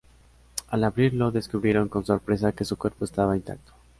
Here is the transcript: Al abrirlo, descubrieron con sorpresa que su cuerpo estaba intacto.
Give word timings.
Al 0.69 0.83
abrirlo, 0.83 1.29
descubrieron 1.29 1.87
con 1.87 2.03
sorpresa 2.03 2.53
que 2.53 2.65
su 2.65 2.75
cuerpo 2.75 3.05
estaba 3.05 3.37
intacto. 3.37 3.71